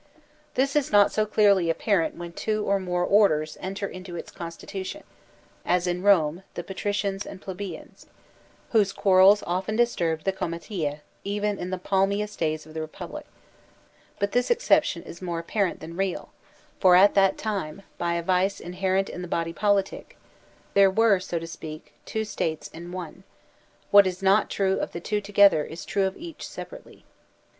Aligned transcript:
This 0.55 0.75
is 0.75 0.91
not 0.91 1.11
so 1.11 1.27
clearly 1.27 1.69
apparent 1.69 2.15
when 2.15 2.31
two 2.33 2.65
or 2.65 2.79
more 2.79 3.03
or 3.05 3.27
ders 3.27 3.55
enter 3.61 3.87
into 3.87 4.15
its 4.15 4.31
constitution, 4.31 5.03
as, 5.63 5.85
in 5.85 6.01
Rome, 6.01 6.41
the 6.55 6.63
patri 6.63 6.91
cians 6.91 7.23
and 7.23 7.39
plebeians, 7.39 8.07
whose 8.71 8.93
quarrels 8.93 9.43
often 9.45 9.75
disturbed 9.75 10.25
the 10.25 10.33
comitiay 10.33 11.01
even 11.23 11.59
in 11.59 11.69
the 11.69 11.77
palmiest 11.77 12.39
days 12.39 12.65
of 12.65 12.73
the 12.73 12.81
Republic; 12.81 13.27
but 14.17 14.31
this 14.31 14.49
exception 14.49 15.03
is 15.03 15.21
more 15.21 15.37
apparent 15.37 15.81
than 15.81 15.95
real, 15.95 16.31
for, 16.79 16.95
at 16.95 17.13
that 17.13 17.37
time, 17.37 17.83
by 17.99 18.15
a 18.15 18.23
vice 18.23 18.59
inherent 18.59 19.07
in 19.07 19.21
the 19.21 19.27
body 19.27 19.53
politic, 19.53 20.17
there 20.73 20.89
were, 20.89 21.19
so 21.19 21.37
to 21.37 21.45
speak, 21.45 21.93
two 22.07 22.25
States 22.25 22.69
in 22.69 22.91
one; 22.91 23.23
what 23.91 24.07
is 24.07 24.23
not 24.23 24.49
true 24.49 24.79
of 24.79 24.93
the 24.93 24.99
two 24.99 25.21
together 25.21 25.63
is 25.63 25.85
true 25.85 26.07
of 26.07 26.17
each 26.17 26.47
separately. 26.47 27.05